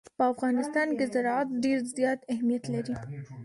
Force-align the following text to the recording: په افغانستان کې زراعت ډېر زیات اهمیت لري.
په 0.17 0.23
افغانستان 0.33 0.87
کې 0.97 1.05
زراعت 1.13 1.49
ډېر 1.63 1.79
زیات 1.97 2.19
اهمیت 2.33 2.63
لري. 2.73 2.95